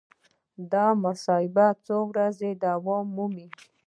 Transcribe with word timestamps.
دا 0.71 0.85
مباحثه 1.03 1.65
څو 1.85 1.97
ورځې 2.11 2.49
دوام 2.65 3.05
مومي. 3.15 3.47